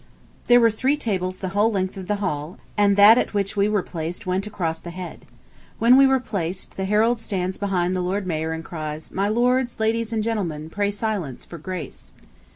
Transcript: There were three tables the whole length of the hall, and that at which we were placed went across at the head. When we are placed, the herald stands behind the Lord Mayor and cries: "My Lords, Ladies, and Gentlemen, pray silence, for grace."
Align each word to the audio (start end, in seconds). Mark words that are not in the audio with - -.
There 0.47 0.59
were 0.59 0.71
three 0.71 0.97
tables 0.97 1.37
the 1.37 1.49
whole 1.49 1.71
length 1.71 1.95
of 1.95 2.07
the 2.07 2.15
hall, 2.15 2.57
and 2.75 2.97
that 2.97 3.19
at 3.19 3.35
which 3.35 3.55
we 3.55 3.69
were 3.69 3.83
placed 3.83 4.25
went 4.25 4.47
across 4.47 4.79
at 4.79 4.83
the 4.83 4.89
head. 4.89 5.25
When 5.77 5.95
we 5.95 6.07
are 6.07 6.19
placed, 6.19 6.75
the 6.75 6.85
herald 6.85 7.19
stands 7.19 7.59
behind 7.59 7.95
the 7.95 8.01
Lord 8.01 8.25
Mayor 8.25 8.51
and 8.51 8.65
cries: 8.65 9.11
"My 9.11 9.27
Lords, 9.27 9.79
Ladies, 9.79 10.11
and 10.11 10.23
Gentlemen, 10.23 10.71
pray 10.71 10.89
silence, 10.89 11.45
for 11.45 11.59
grace." 11.59 12.13